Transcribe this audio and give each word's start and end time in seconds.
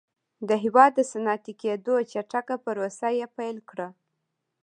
د 0.49 0.51
هېواد 0.63 0.91
د 0.95 0.99
صنعتي 1.11 1.53
کېدو 1.61 1.93
چټکه 2.11 2.55
پروسه 2.65 3.07
یې 3.19 3.27
پیل 3.37 3.57
کړه 3.69 3.87